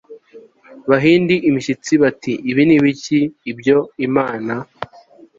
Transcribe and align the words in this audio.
bahinda 0.89 1.33
imishyitsi 1.49 1.93
bati 2.03 2.31
Ibi 2.51 2.61
ni 2.67 2.75
ibiki 2.77 3.19
ibyo 3.51 3.77
Imana 4.07 4.53